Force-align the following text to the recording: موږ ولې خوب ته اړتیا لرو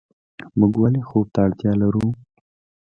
موږ 0.57 0.73
ولې 0.81 1.01
خوب 1.09 1.27
ته 1.33 1.39
اړتیا 1.45 1.71
لرو 1.81 2.05